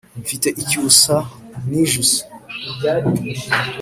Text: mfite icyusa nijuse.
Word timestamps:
mfite 0.21 0.47
icyusa 0.61 1.15
nijuse. 1.69 2.19